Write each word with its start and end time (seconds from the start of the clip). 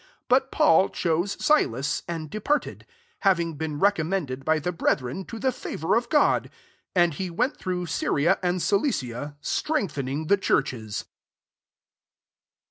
40 0.27 0.27
But 0.29 0.51
Paul 0.51 0.89
chose 0.89 1.37
Silas, 1.45 2.01
and 2.07 2.27
departed; 2.31 2.87
having 3.19 3.53
been 3.53 3.77
re 3.79 3.91
commended 3.91 4.43
by 4.43 4.57
the 4.57 4.71
brethren 4.71 5.25
to 5.25 5.37
the 5.37 5.51
favour 5.51 5.93
of 5.93 6.09
God. 6.09 6.45
41 6.95 7.03
And 7.03 7.13
he 7.13 7.29
went 7.29 7.55
through 7.55 7.85
Syria 7.85 8.39
andCihcia^ 8.41 9.35
strengthening 9.41 10.25
the 10.25 10.37
churches. 10.37 11.05